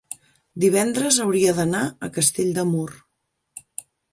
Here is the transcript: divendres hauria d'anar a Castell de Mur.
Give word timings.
divendres 0.63 1.19
hauria 1.25 1.53
d'anar 1.59 1.83
a 1.91 2.11
Castell 2.17 2.51
de 2.59 2.67
Mur. 2.73 2.89